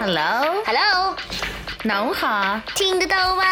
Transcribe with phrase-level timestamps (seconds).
[0.00, 1.16] Hello，Hello，
[1.82, 3.42] 侬好，听得到吗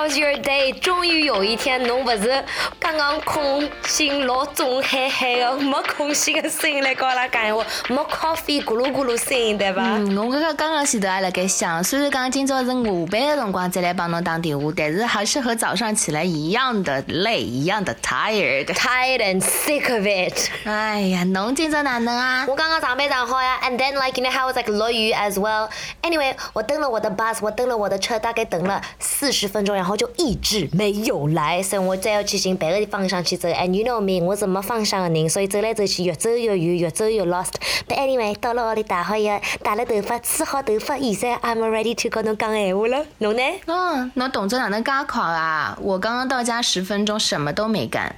[0.00, 0.72] ？How's your day？
[0.80, 2.42] 终于有一天，侬不是
[2.78, 9.82] 刚刚空心老肿嗨嗨的，没空心的声音来跟阿拉讲话，没 coffee 咕噜咕噜声音对吧？
[9.84, 20.48] 嗯，我刚刚刚刚前头还辣盖想，虽然讲今朝是下班的辰光再来帮侬打电话，但是还是和早上起来一样的累，一样的 tired，tired and sick of it。
[20.64, 22.46] 哎呀，侬今朝哪能啊？
[22.48, 25.68] 我刚刚上班上好呀，and then like you know how was like 落雨 as well。
[26.00, 33.48] Anyway，我等了我的 bus，我等了我的车，大概等了四十分钟，然后就一直没有来，所以我再要去寻别个方向去走。
[33.48, 37.52] And you know me，我是没方向的人，所以走来走去越走越远，越走越 lost。
[37.88, 43.04] But anyway，到了屋里打好药，打了头发，吹好头发，现在 I'm ready to 跟侬讲闲话了。
[43.18, 43.42] 侬呢？
[43.66, 45.76] 嗯，侬动作哪能介快啊？
[45.80, 48.16] 我刚刚到家十分钟，什么都没干。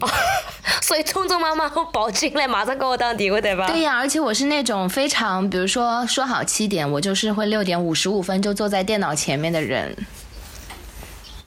[0.00, 0.08] 哦，
[0.80, 3.66] 所以匆匆忙忙跑进来，马上给我打电话，对吧？
[3.66, 9.96] 对呀，而且我是那种非常，比如说说好七点，我就是会六点五十五分就坐在电脑前面的人。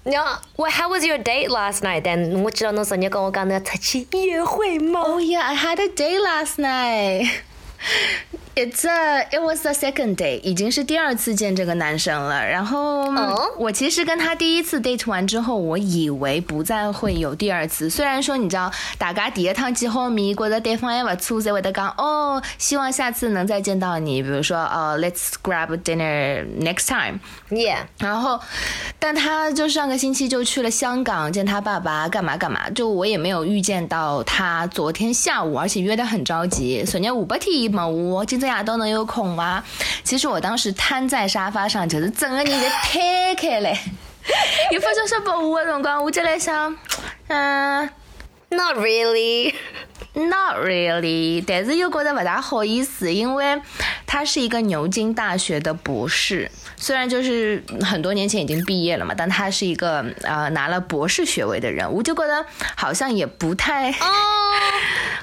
[0.05, 2.03] Yeah, well, how was your date last night?
[2.05, 5.01] Then 我知道侬昨日跟我讲要出去约会吗？
[5.03, 7.29] Oh yeah, I had a date last night.
[8.58, 12.48] It's a, it was the second day，已经是第二次见这个男生了。
[12.48, 13.12] 然后
[13.58, 17.90] 我其实跟他第一次 date 完之后，我以为不再会有第二次。
[17.90, 24.24] 虽然说你知道，大家第一趟见好面，觉得对方还不错，才会得讲哦，希望下次能再见到你。
[24.24, 27.20] 比如说哦，Let's grab dinner next time。
[27.50, 27.80] Yeah。
[28.00, 28.40] 然后，
[29.00, 32.70] 但他就上个星期就去了香港见他爸爸，干嘛干嘛。
[32.70, 36.82] 就我也没有预见到他昨天下午，而且约得很着急。
[36.86, 38.45] 昨日五百天嘛我今。
[38.46, 39.64] 夜都能有空吗？
[40.04, 43.78] 其实我当时瘫在沙发上，就是整个人在瘫开来。
[44.72, 46.76] 有发消息拨我的辰光，我就在想，
[47.28, 47.90] 嗯
[48.50, 49.54] ，Not really。
[50.14, 53.62] Not really，但是又觉得不大好意思，因为
[54.08, 64.06] 他是一个牛津大学的博士，虽然就是很多年前已经毕业了嘛，但他是一个呃拿了博士学位的人，我就觉得好像也不太哦。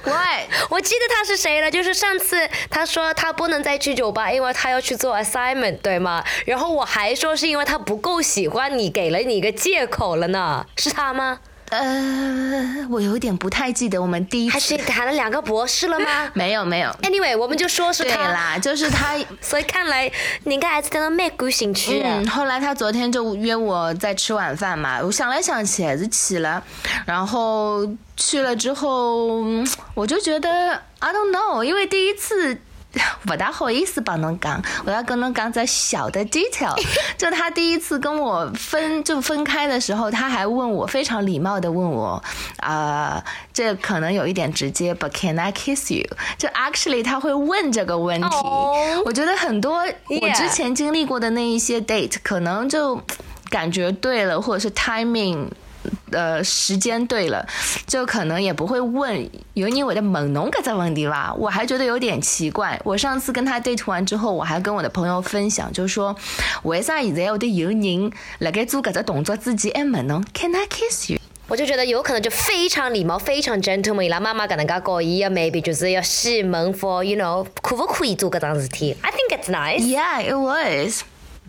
[0.04, 0.12] 喂，
[0.70, 1.70] 我记得他是谁了？
[1.70, 6.24] 就是上次他说他不能再去酒吧，因为他要去做 assignment，对吗？
[6.46, 11.38] 然后我还说是因为他不够喜欢你，给了你一个借口了呢，是他吗？
[11.72, 16.31] 呃，我有点不太记得我们第一次还是谈了两个博士了吗？
[16.37, 16.91] 没有没有。
[17.00, 19.16] Anyway，我们就说是他啦，就是他。
[19.41, 20.12] 所以看来
[20.44, 22.03] 你应该还是对他蛮感兴趣。
[22.05, 26.62] 嗯，后来他昨天就约我在吃晚饭嘛，我想来想去还是去了，
[27.06, 29.43] 然后去了之后，
[29.94, 32.59] 我就觉得 I don't know，因为第一次。
[33.26, 36.75] 不大好意思帮侬讲，我要跟侬讲个小的 detail，
[37.16, 42.22] 就他第一次跟我分就分开的时候，他还问我非常礼貌的问我，
[42.58, 43.22] 啊，
[43.53, 46.06] 这可能有一点直接，But can I kiss you？
[46.36, 48.28] 就 actually 他会问这个问题，
[49.04, 53.00] 我觉得很多我之前经历过的那一些 date，可能就
[53.48, 55.48] 感觉对了，或者是 timing。
[56.12, 57.46] 呃，时间对了，
[57.86, 61.34] 就可能也不会问有你我的猛龙搿只问题吧。
[61.36, 62.80] 我还觉得有点奇怪。
[62.84, 66.14] 我上次跟他 date 完之后，我还跟我的朋友分享，就说
[66.62, 71.18] 为啥现在我的有人辣盖做搿只动作之前还问侬 Can I kiss you？
[71.48, 74.02] 我就觉得有可能就非常礼貌，非常 gentleman。
[74.02, 78.96] 伊拉妈妈搿能介告伊，maybe 就是要细问 for you know 可不可以做搿桩事体。
[79.02, 79.80] I think it's nice.
[79.80, 81.02] Yeah, it was.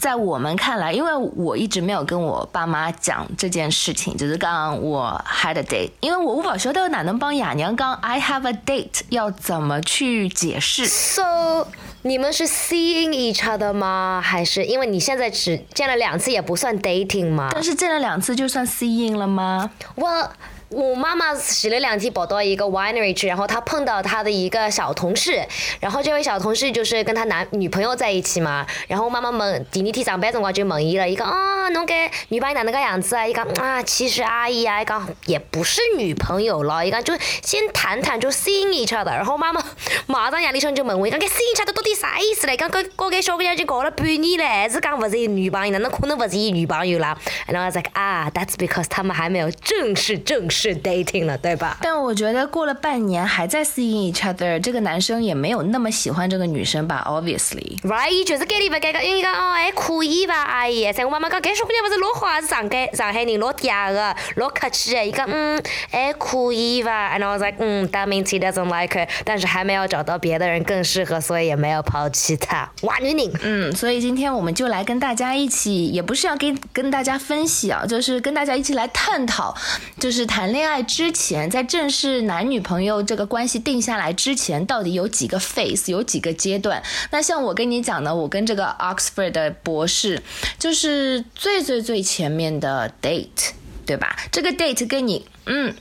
[0.03, 10.85] 在我们看来，因为我一直没有跟我爸妈讲这件事情，就是刚刚我 had a date，因为我不晓得哪能帮哑娘刚 I have a date 要怎么去解释。
[10.87, 11.69] So
[12.01, 14.21] 你们是 seeing each other 吗？
[14.21, 17.47] 还是因为你现在只见了两次也不算 dating 吗？
[17.53, 19.71] 但是见了两次就算 seeing 了吗？
[19.95, 20.29] 我。
[20.73, 25.45] 我妈妈洗了两天跑到一个 winery 去，然后她碰到她的一个小同事，
[25.79, 28.65] 然后这位小同事就是跟他男女朋友在一起嘛。
[28.87, 33.27] 然后妈妈问第二天上班辰光就问伊了，伊讲啊，侬跟女朋友哪能个样子啊？
[33.27, 37.13] 伊讲啊，其实阿姨啊，伊讲也不是女朋友了，伊讲就
[37.43, 39.13] 先谈谈，就 see each other。
[39.13, 39.63] 然后妈妈
[40.07, 42.57] 马上夜里向就问我，伊讲 see each other 到底啥意思嘞？
[42.57, 45.71] 讲跟跟小姑娘已经搞了半年了，还是讲不是女朋友？
[45.73, 47.17] 哪能可能不是伊女朋友啦？
[47.47, 50.62] 然后 I was like 啊，that's because 他们还没有正式正式。
[50.69, 51.77] 是 dating 了，对吧？
[51.81, 57.77] 但我觉得过了半年还在 seeing each other，这个男生也没有那么喜欢这个女生吧？Obviously。
[57.81, 60.91] Right，就是给你不给个，因为讲哦还可以吧，阿姨。
[60.93, 65.05] 像我妈妈讲，这小姑娘不是老好，还是上海上海人，老嗲的，老客气的。
[65.05, 65.61] 伊讲嗯
[65.91, 67.13] 还可以吧。
[67.13, 72.71] And I was like，嗯，that means he doesn't like her，但是还没有找到别的人更适合，所以也没有抛弃他。
[72.83, 73.31] 哇，女人。
[73.41, 79.53] 嗯，所以今天我们就来跟大家一起，也不是要跟跟大家分析啊，就是跟大家一起来探讨，
[79.99, 80.52] 就是谈。
[80.53, 86.81] 恋爱之前，在正式男女朋友这个关系定下来之前，到底有几个 phase，有几个阶段？
[87.11, 90.21] 那像我跟你讲的，我跟这个 Oxford 的博士，
[90.59, 93.51] 就是最最最前面的 date，
[93.85, 94.15] 对吧？
[94.31, 95.73] 这个 date 跟你，嗯，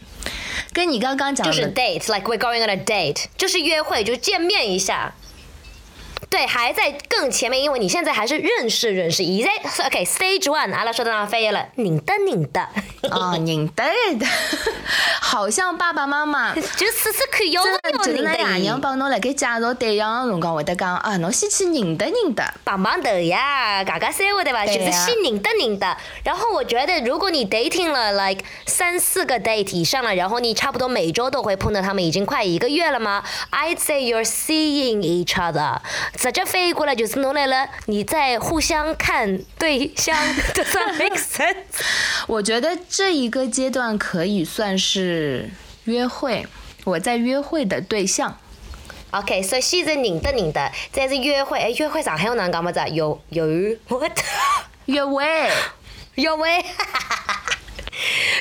[0.73, 5.13] 跟你刚刚讲的就是 date，like we're going on a date，就是约会，就见面一下。
[6.32, 9.23] 对，还在更前面，因为你现在还是认识认识。
[9.23, 11.69] 现在 OK，stage one，阿拉说到哪飞了？
[11.75, 12.67] 拧的拧的。
[13.12, 13.84] 哦，拧的
[14.19, 14.26] 的，
[15.20, 22.43] 好像爸爸妈妈就试试看，要不要就是那拧的爷娘帮侬辣盖介绍对象的辰光会得讲啊，侬先去拧的拧的。
[22.64, 24.64] 棒棒头呀，嘎嘎三位对吧？
[24.64, 25.94] 就是先拧的拧的。
[26.25, 35.78] 然后我觉得，如果你 dating 了 like 三四个 date 以上了，然后你差不多每周都会碰到他们，已经快一个月了吗？I'd say you're seeing each other。
[36.23, 40.17] 直接翻译过来就是侬来了，你在互相看对象
[40.55, 41.57] ，Does that make sense？
[42.29, 45.51] 我觉得这一个阶段可以算是
[45.87, 46.47] 约会，
[46.85, 48.39] 我在约会的对象。
[49.11, 51.59] OK，所以现在拧的拧的，再是约会。
[51.59, 52.87] 哎，约会上海话哪能讲么子啊？
[52.87, 53.45] 有有
[53.89, 54.17] what？
[54.85, 55.25] 约会，
[56.15, 56.65] 约会，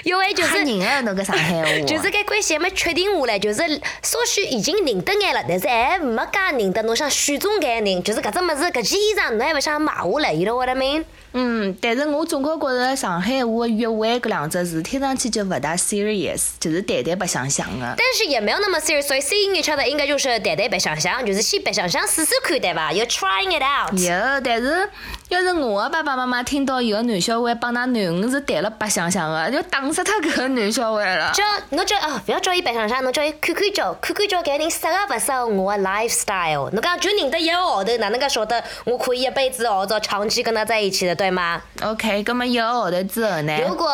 [0.03, 1.01] 约会就吓是人啊！
[1.01, 3.61] 那个上海话，就是搿关系还没确定下来，就是
[4.01, 11.03] 稍许已经认得眼了，但是还没介认得侬想选中搿人，就是搿只物事搿件衣裳侬还勿想买下来，you know what I mean？
[11.33, 17.95] 嗯，但是我总归觉着上海话约会搿两只字听上去就勿大 serious，就是谈谈白相相的。
[17.97, 23.97] 但是也没有那么 serious，所以 seeing each other 应该就是谈谈白相相，就是先白相相试试看，对伐？You're trying it out。
[23.97, 24.89] 有，但是
[25.31, 31.31] 要是我的爸爸妈妈听到有个男小孩帮㑚囡恩是谈了白相相的，就打死他搿个男小孩了。
[31.33, 36.69] 叫侬叫啊，勿要叫伊白相相，侬叫伊看看叫，看看叫搿人适合勿适合我的 lifestyle。
[36.71, 43.57] 侬讲就认得一个号头，哪能介晓得我可以一辈子熬着长期跟他在一起的，对吗？OK，葛么一个号头之后呢？
[43.65, 43.89] 如果，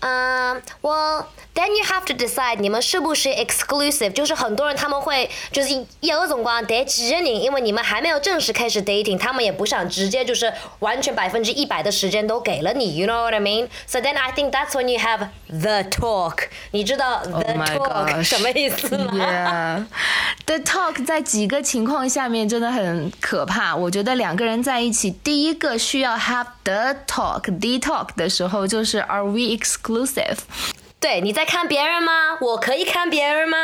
[0.00, 5.70] 嗯、e l then you have to decide 你们是不是 exclusive，就是很多人他们会就是
[6.00, 10.45] 一个辰光谈几个人，因为你们还没有正式开始 dating，他们也不想直接就是
[10.80, 17.88] 完全百分之一百的时间都给了你，you know what I mean？So then I think that's when you have the talk，你知道 the Oh
[17.88, 19.86] talk 什么意思吗
[20.46, 23.74] Yeah，The talk 在几个情况下面真的很可怕。
[23.74, 30.38] 我觉得两个人在一起，第一个需要 have the talk，the talk 的时候就是 Are we exclusive？
[30.98, 32.38] 对，你在看别人吗？
[32.40, 33.56] 我可以看别人吗？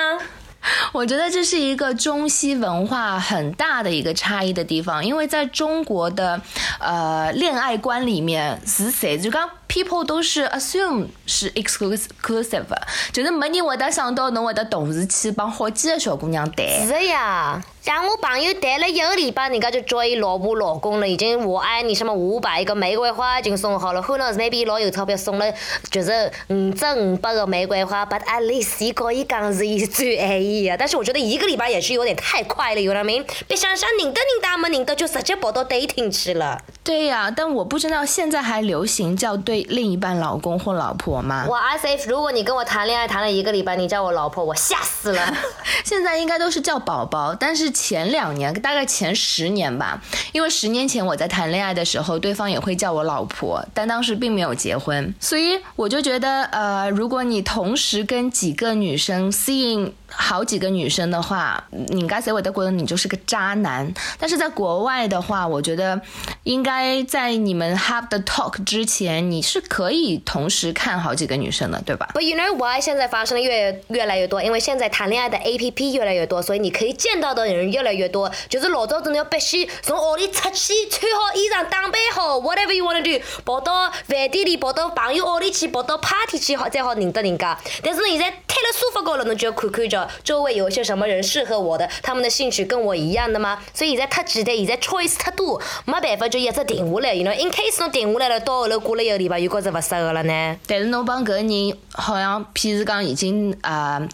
[0.92, 6.40] 我觉得这是一个中西文化很大的一个差异的地方，因为在中国的
[6.78, 12.64] 呃恋爱观里面是谁就讲 people 都是 assume 是 exclusive，
[13.12, 16.66] 就是没人会得想到侬会得同时去帮好几个小姑娘谈。
[16.86, 25.52] 是的呀，像我朋友谈了一个礼拜，人家就叫伊老婆老公了，已经我爱你什么五百个玫瑰花已经送好了，后头 maybe 老有钞票送了
[25.90, 33.22] 就是五只五百个玫瑰花，but at least 伊跟伊讲是伊最爱伊啊，但是我觉得一个礼拜也是有点太快了，有了没？
[33.46, 36.60] 别想想认得认得没认得就直接跑到 dating 去了。
[36.84, 41.46] 对呀、但我不知道现在还流行叫对另一半老公或老婆吗？
[41.48, 45.32] 我 I say，如果你跟我谈恋爱谈了一个礼拜，你叫我老婆，我吓死了。
[45.84, 50.00] 现在应该都是叫宝宝，但是前两年，大概前十年吧，
[50.32, 63.92] 因为十年前我在谈恋爱的时候，对方也会叫我老婆，但当时并没有结婚，所以我就觉得，呃，如果你同时跟几个女生吸引好几个女生的话，你应该谁会得觉得你就是个渣男。
[64.18, 66.00] 但是在国外的话，我觉得
[66.44, 74.42] 应该在你们 have the talk 之前，你是可以同时看好几个女生的，对吧？But you know why 现在发生的越越来越多？
[74.42, 78.30] 因为现在谈恋爱的 A P P 越来越多，所以你可以见到的人越来越多。
[78.48, 87.58] 就是老早真的要必须从屋里出去，穿好衣裳，打扮好，whatever you wanna do，跑到饭店里，跑到朋友屋里去，跑到 party 去，好再好认得人家。
[87.82, 93.58] 但是呢，现在瘫了沙发高了，侬就要看看周围有些什么人适合我的，他们的兴趣跟我一样的吗？
[93.74, 97.14] 所以现在太简单，现在 choice 太多，没办法就一直定下来。
[97.14, 100.56] You know，in case 侬定下来了，到后头过了一个礼拜又觉着不适合了呢？
[100.66, 104.08] 但是侬帮搿个人好像，譬如讲已经啊、呃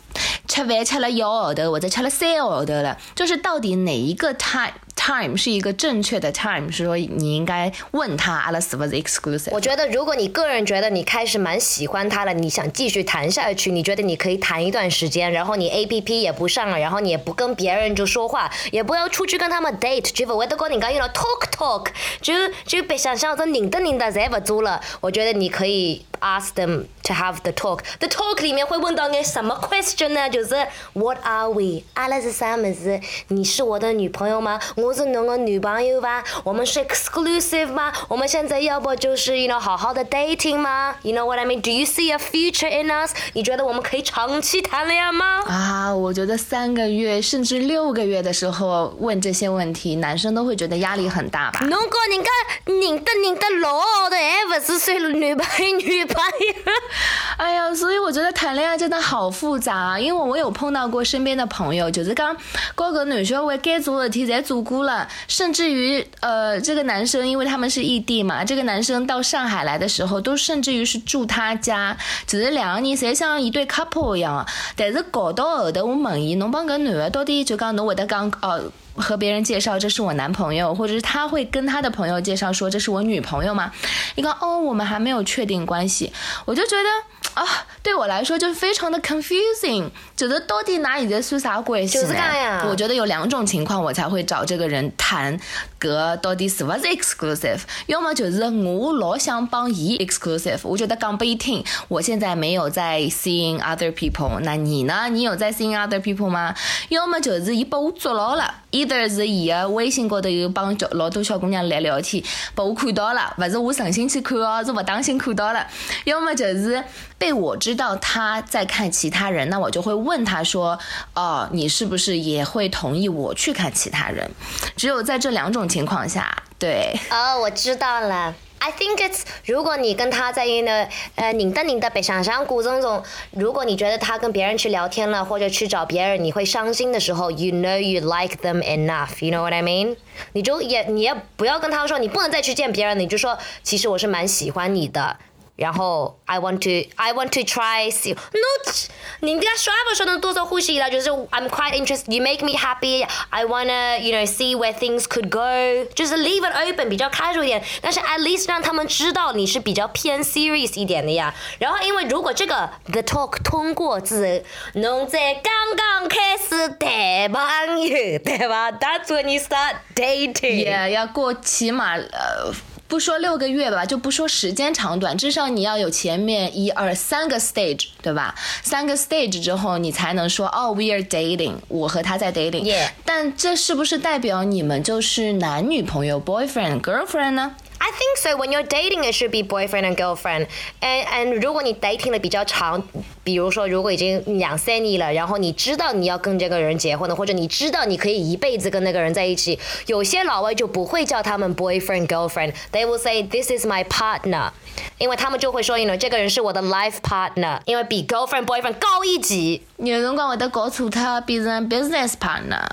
[0.49, 4.73] 吃饭吃了一个号头，或者吃了三个号头了，就是到底哪一个 time
[5.08, 6.70] time 是一个正确的 time？
[6.70, 9.48] 是说你应该问他阿拉是 was exclusive？
[9.52, 21.86] 我觉得，如果你个人觉得你开始蛮喜欢他了，你想继续谈下去，你觉得你可以谈一段时间，然后你 A P P 也不上了，然后你也不跟别人就说话，也不要出去跟他们 date，就不会得跟人家用了 talk talk，
[22.20, 22.34] 就
[22.66, 24.78] 就别想象着认得认得侪不做了。
[25.00, 27.80] 我觉得你可以 ask them to have the talk。
[28.00, 30.28] The talk 里面会问到你什么 question 呢？
[30.28, 30.54] 就是
[30.92, 31.82] What are we？
[31.94, 33.00] 阿拉是啥么子？
[33.28, 34.60] 你是我的女朋友吗？
[34.76, 36.24] 我是侬个女朋友吧？
[36.42, 37.92] 我们是 exclusive 吗？
[38.08, 43.12] 我们现在要不就是，you know，好好的 dating 吗？You know what I mean？Do you see a future in us？
[43.34, 45.44] 你觉得我们可以长期谈恋爱吗？
[45.46, 51.60] 啊，我觉得三个月甚至六个月的时候问这些问题，男生都会觉得压力很大吧？
[51.60, 52.30] 侬讲人家
[52.64, 56.72] 认得认得老号头，还不是算女朋友女朋友？
[57.38, 59.98] 哎呀，所以我觉得谈恋爱真的好复杂啊！
[59.98, 62.36] 因为我有碰到过身边的朋友，就是讲
[62.74, 74.47] 各个男小孩该做的事体侪做过了，甚至于呃，这个男生因为他们是异地嘛，这个男生到上海来的时候，都甚至于是住他家，只是两个人才像一对 couple 一样。
[74.76, 78.62] 但是搞到后头，我问伊，侬帮搿男的到底就讲侬会得讲哦？
[78.98, 83.72] 和别人介绍这是我男朋友，或者是他会跟他的朋友介绍说这是我女朋友吗？
[84.14, 86.12] 一个哦，我们还没有确定关系，
[86.44, 87.46] 我就觉得啊，
[87.82, 92.66] 对我来说就是非常的 confusing，觉得到底哪里在算啥关系呢？
[92.68, 95.38] 我觉得有两种情况我才会找这个人谈，
[95.78, 97.60] 个到底是不是 exclusive？
[97.86, 105.08] 要么就是我老想帮伊 exclusive，我觉得讲不一听，我现在没有在 seeing other people，那你呢？
[105.10, 106.54] 你有在 seeing other people 吗？
[106.88, 108.62] 要么就是伊把我捉牢了。
[108.70, 112.22] Either 是伊个微信高头有帮老多小姑娘来聊天，
[112.54, 115.66] 把我看到了，勿是我存心去看哦，是勿当心看到了。
[116.04, 116.82] 要么就是
[117.16, 120.78] 被我知道他在看其他人，那我就会问他说
[121.14, 124.30] ：“哦，你是不是也会同意我去看其他人？”
[124.76, 126.98] 只有在这两种情况下，对。
[127.10, 128.34] 哦，我知道了。
[128.60, 139.24] I think it's 如果你跟他在一个呃拧的拧的北想象过程中，如果你觉得他跟别人去聊天了，或者去找别人，你会伤心的时候，you know you like them enough.
[139.24, 139.96] You know what I mean?
[140.32, 145.16] 你就也你也不要跟他说你不能再去见别人，你就说其实我是蛮喜欢你的。
[145.57, 148.73] 然后 I want to I want to try see no
[149.19, 150.89] 你跟他说不说能多少呼吸了？
[150.89, 155.29] 就是 I'm quite interested you make me happy I wanna you know see where things could
[155.29, 161.33] go 就是 leave it open 比较 casual 一点，但是 at least 让他们知道你是比较偏 serious 一点的呀。
[161.59, 168.71] 然后因为如果这个 the talk 通过字，侬在刚刚开始谈朋友，对吧？
[168.71, 172.51] That's when you start dating。Yeah，要过起码呃。
[172.88, 178.35] 不说六个月吧，就不说时间长短，至少你要有前面一二三个 stage，对吧？
[178.62, 182.66] 三个 stage 之后，你才能说哦，we are dating，我和他在 dating。
[183.04, 188.37] 但这是不是代表你们就是男女朋友 boyfriend girlfriend 呢？I think so.
[188.37, 190.47] When you're dating, it should be boyfriend and girlfriend.
[190.80, 192.82] And and 如果你 dating 的比较长，
[193.25, 202.52] 比如说如果已经两三年了，然后你知道你要跟这个人结婚了，或者你知道你可以一辈子跟那个人在一起，有些老外就不会叫他们 boyfriend girlfriend.
[202.73, 204.50] They will say this is my partner.
[204.99, 209.62] 因为他们就会说，you know 这个人是我的 life partner，因为比 girlfriend boyfriend 高一级。
[209.78, 212.64] 有辰光会得搞错他变成 business partner。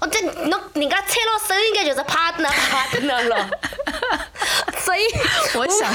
[0.00, 3.87] 我这侬人家猜到手应该就是 partner partner 了，所
[4.98, 5.94] 以我想，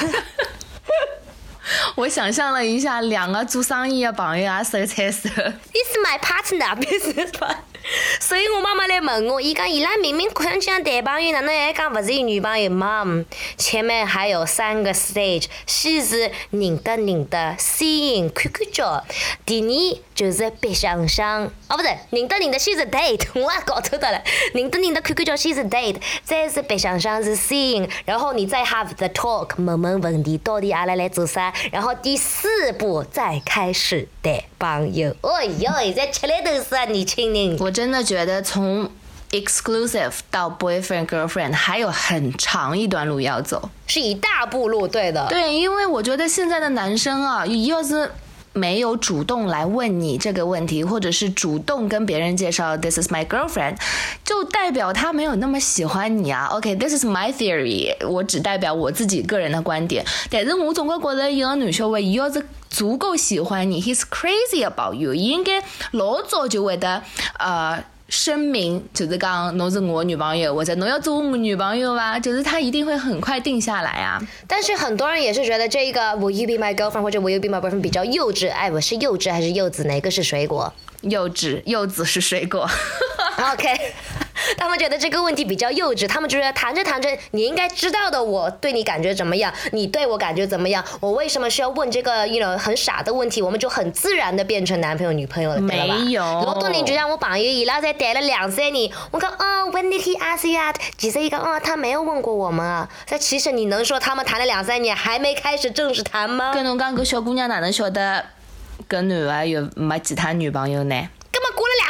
[1.95, 5.29] 我想象了一下，两个做生意的朋友也手牵手。
[5.29, 7.57] This my partner business partner。
[8.21, 13.25] 所以我妈妈来问我，伊讲伊拉明明看上去像男朋友，哪能还讲勿是伊女朋友？Mom，
[13.57, 19.05] 前面还有三个 stage，先是认得认得，seeing 看看叫，
[19.45, 24.21] 第二就是白相相，哦不是，认得认得先是 date，我也搞错得了，
[24.53, 35.15] 认得认得看看叫先是 date，再是白相相是 seeing，然后你再 have the talk，问问问题到底阿拉来做啥，然后第四步再开始谈朋友。
[35.21, 37.57] 哎哟，现在吃力都是啊，年轻人。
[37.59, 38.87] 我真的觉得从
[39.31, 45.25] exclusive 到 boyfriend girlfriend 还有很长一段路要走，是一大步路，对的。
[45.27, 48.11] 对，因为我觉得现在的男生啊，要是
[48.53, 53.77] 没有主动来问你这个问题，或者是主动跟别人介绍 this is my girlfriend，
[54.23, 56.47] 就代表他没有那么喜欢你啊。
[56.51, 60.05] OK，this is my theory，我只代表我自己个人的观点。
[60.29, 67.01] 但是我总归觉得一个女小孩，要是足够喜欢你，he's crazy about you，应该老早就会得
[67.39, 67.83] 呃。
[68.13, 74.21] 声明就是讲侬是我女朋友，或者侬要做我女朋友吧，就是他一定会很快定下来啊。
[74.47, 78.51] 但是很多人也是觉得这一个 Will you be my girlfriend 或者 Will you be my boyfriend 比较幼稚。
[78.51, 79.85] 哎，我是幼稚还是柚子？
[79.85, 80.71] 哪个是水果？
[81.01, 82.69] 柚子，柚子是水果。
[83.51, 83.67] OK。
[84.57, 95.95] 他们觉得这个问题比较幼稚，他们觉得谈着谈着，你应该知道的，我对你感觉怎么样，你对我感觉怎么样，我为什么需要问这个，you know 很傻的问题，我们就很自然的变成男朋友女朋友了，对吧？
[95.95, 100.75] 没有老多年就让我朋友伊拉才谈了两三年，我讲哦，When did he ask you out？
[100.97, 102.89] 其实一个哦，他没有问过我们啊。
[103.05, 106.53] 这其实你能说他们谈了两三年还没开始正式谈吗？
[106.53, 108.25] 跟侬讲，搿小姑娘哪能晓得
[108.89, 111.07] 搿男的有没其他女朋友呢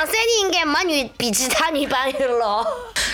[0.03, 2.65] 两三年，应该没女比其他女朋友了。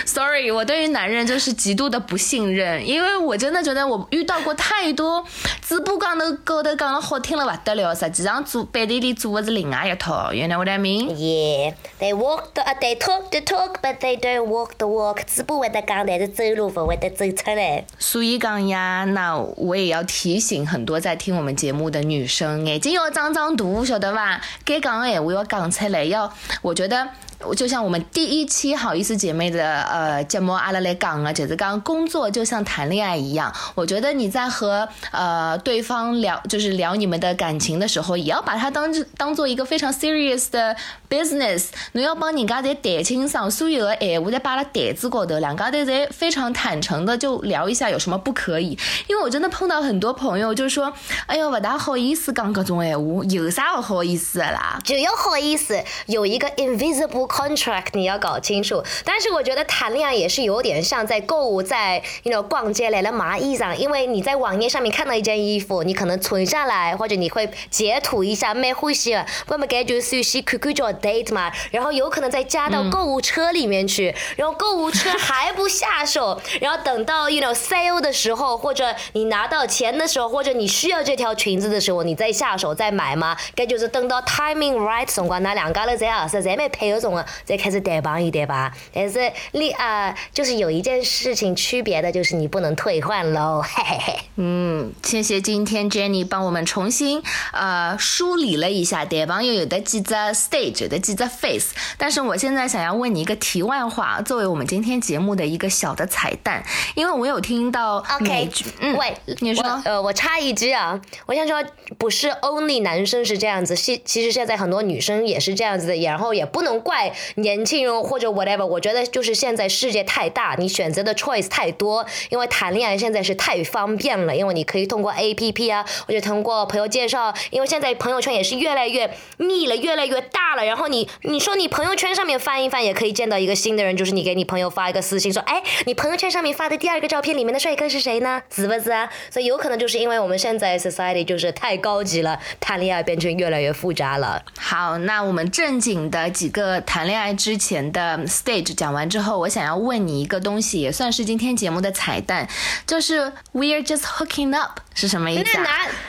[0.07, 5.23] ？Sorry，我对于男人就是极度的不信任，因为我真的觉得我遇到过太多
[5.61, 10.33] 嘴巴讲头高头讲了好听了不得了，实际上做背地里做的是另外一套。
[10.33, 14.47] You know what I mean？Yeah, they walk the, uh, they talk the talk, but they don't
[14.47, 15.19] walk the walk。
[15.27, 17.85] 嘴巴会得讲，但是走路不会得走出来。
[17.99, 24.41] 所以讲呀，那我也要提醒很多在听我们节目的女生，眼睛要长长大，晓得吧？
[24.65, 27.09] 该讲的闲话要讲出来，要我觉得。
[27.55, 40.75] 就像我们第一期好意思姐妹的呃节目阿拉来讲啊，就是讲工作就像谈恋爱一样，我觉得你在和呃对方聊就是聊你们的感情的时候，也要把它当当做一个非常 serious 的
[41.09, 48.77] business，侬要帮人家在谈清爽，所有的闲话在摆辣台子高头，两家头在非常坦诚的就聊一下有什么不可以。
[49.07, 50.91] 因为我真的碰到很多朋友就是说，
[51.25, 54.79] 哎呦，不大好意思讲搿种闲话，有啥不好意思的啦？
[54.83, 58.83] 只有好意思有一个 invisible contract，你要搞清楚。
[59.05, 88.71] 但是我觉得谈恋爱也是有点像在购物，在 you know 逛街来了买衣裳，因为你在网页上面看到一件衣服，你可能存下来，或者你会截图一下，蛮欢喜的，那么该就首先看看叫 date 嘛，然后有可能再加到购物车里面去，然后购物车还不下手，然后等到 you know sale 的时候，或者你拿到钱的时候，或者你需要这条裙子的时候，你再下手再买嘛，该就是等到 timing right 辰光，那两家头在合适，侪蛮配合中的，再开始谈朋友对吧？
[88.93, 94.19] 但是你啊、就是有一件事情区别的，就是你不能退换喽，嘿嘿嘿。
[94.35, 97.21] 嗯，谢谢今天 Jenny 帮我们重新
[97.53, 101.73] 呃梳理了一下谈朋友有的几只 stage，有的几只 face。
[101.97, 106.63] 但是我现在想要问你一个题外话，作为我们今天节目的一个小的彩蛋，
[106.95, 108.49] 因为我有听到 OK，
[108.79, 111.63] 嗯，喂，你说呃，我插一句啊，我想说，
[111.97, 138.41] 不是 only 男生是这样子，是其实现在很多女生也是这样子的，然后也不能怪年轻人或者 whatever，我觉得就是现在世界太大，你选择的 choice 太多，因为谈恋爱现在是太方便了，因为你可以通过 A P P 啊，或者通过朋友介绍，因为现在朋友圈也是越来越密了，越来越大了，然后你你说你朋友圈上面翻一翻，也可以见到一个新的人，就是你给你朋友发一个私信说，哎，你朋友圈上面发的第二个照片里面的帅哥是谁呢？
[138.49, 139.09] 是不是啊？
[139.29, 144.43] 所以有可能就是因为我们现在 society 就是太高级了，谈恋爱变成越来越复杂了。
[144.57, 152.47] 好，那我们正经的几个谈恋爱之前的 stage 讲完之后，我想要问你一个东西，也算是今天节目的彩蛋，
[152.87, 155.65] 就是 we're just hooking up 是什么意思那啊？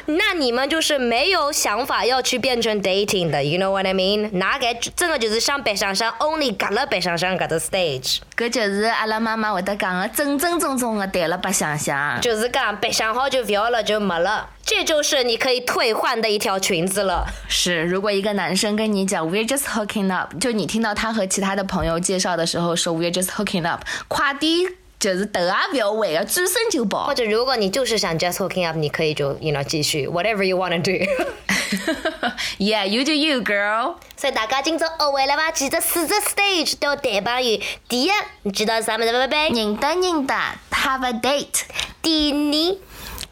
[0.07, 4.31] 那那你们就是没有想法要去变成 dating 的，you know what I mean？
[4.38, 12.20] 哪个真的就是上白上上 only 隔了白上上搿个 stage，搿就是阿拉妈妈会得讲的正正宗宗的谈了白相相。
[12.20, 17.27] 就是讲白相好就不要了就没了，这就是你可以退换的一条裙子了。
[17.49, 24.53] 是，如果一个男生跟你讲 we're just hooking up，就你听到他和其他的朋友介绍的时候说 we're just hooking up，快点
[25.01, 27.13] 就是头也不要回啊，转身就跑或。
[27.13, 30.93] 者如果你就是想 just hooking up，你可以就 you know 继续 whatever you wanna do。
[32.61, 33.97] yeah, you do you, girl。
[34.17, 35.51] 所以大家今朝学会了吧？
[35.51, 37.61] 记得四只 stage 都要谈朋友。
[37.89, 38.11] 第一，
[38.45, 39.19] 你知道是啥么子不？
[39.19, 39.51] 贝贝。
[39.51, 40.35] 认得认得
[40.71, 41.63] ，have a date。
[42.01, 42.77] 第二，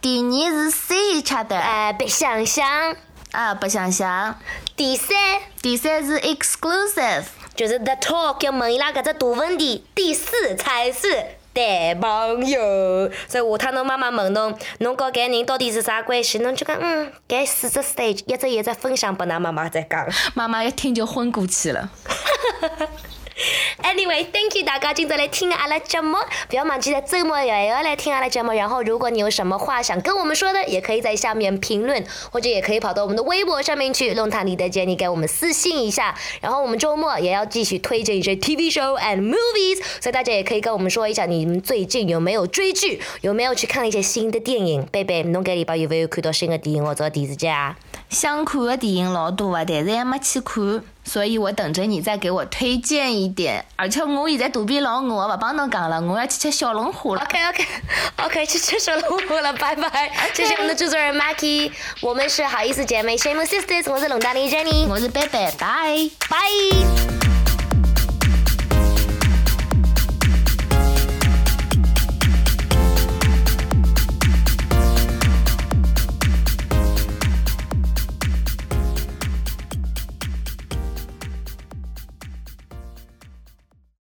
[0.00, 2.96] 第二是 see each other，呃，白相相。
[3.32, 4.38] 啊，白相相。
[4.76, 5.16] 第三，
[5.60, 7.24] 第三是 exclusive，
[7.56, 9.84] 就是 the talk 要问伊拉搿只大问题。
[9.94, 11.08] 第四才是
[11.52, 13.10] 谈朋友。
[13.28, 16.38] 所以下趟侬妈妈问侬，侬和搿人到底是啥关系？
[16.38, 20.06] 侬就讲嗯，搿四只 stage 一只一只分享拨㑚妈妈再讲。
[20.34, 21.90] 妈妈一听就昏过去了。
[23.82, 28.52] Anyway，thank you 大家今朝来听阿拉节目，不要忘记在周末也要来听阿拉节目。
[28.52, 36.16] 然后，如果你有什么话想跟我们说的，也可以在下面评论，或者也可以跑到我们的微博上面去，弄堂里的 Jenny 给我们私信一下。
[36.40, 44.84] 然后我们周末也要继续推荐一些 TV show and movies，所以大家也可以跟我们说一下你们最近有没有追剧，有没有去看一些新的电影。
[44.90, 47.76] 贝贝，侬搿礼拜有没有看到新的电影或者电视剧啊？
[48.10, 53.64] 想看的电影老多啊，但是还没去看，所以我等着你再给我推荐一点。
[53.76, 57.22] 而且我现在肚皮老饿，我不帮侬讲了，我要去吃小龙虾了。
[57.22, 57.66] OK OK
[58.24, 60.10] OK，去吃小龙虾了，拜拜！
[60.34, 66.10] 谢谢我们的制作人 Maki，我们是好意思姐妹 Shame Sisters，我是龙大丽 Jenny，我是贝贝，拜。
[66.28, 67.17] 拜。